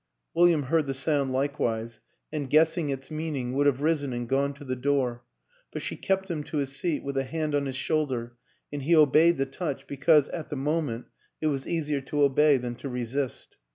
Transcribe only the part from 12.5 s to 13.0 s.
than to